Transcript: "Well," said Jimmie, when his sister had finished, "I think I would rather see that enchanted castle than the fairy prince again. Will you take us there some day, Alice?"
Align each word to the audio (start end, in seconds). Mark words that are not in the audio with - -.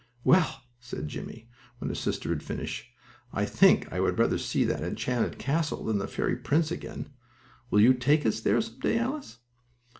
"Well," 0.23 0.63
said 0.79 1.07
Jimmie, 1.09 1.47
when 1.77 1.89
his 1.89 1.99
sister 1.99 2.29
had 2.29 2.41
finished, 2.41 2.87
"I 3.31 3.45
think 3.45 3.93
I 3.93 3.99
would 3.99 4.17
rather 4.17 4.39
see 4.39 4.63
that 4.63 4.81
enchanted 4.81 5.37
castle 5.37 5.85
than 5.85 5.99
the 5.99 6.07
fairy 6.07 6.37
prince 6.37 6.71
again. 6.71 7.11
Will 7.69 7.81
you 7.81 7.93
take 7.93 8.25
us 8.25 8.39
there 8.39 8.59
some 8.61 8.79
day, 8.79 8.97
Alice?" 8.97 9.37